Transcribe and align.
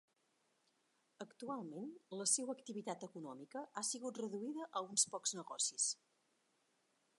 Actualment 1.25 1.91
la 2.21 2.27
seua 2.31 2.55
activitat 2.57 3.05
econòmica 3.09 3.63
ha 3.77 3.85
sigut 3.91 4.19
reduïda 4.25 4.69
a 4.81 4.83
uns 4.89 5.07
pocs 5.17 5.37
negocis. 5.43 5.89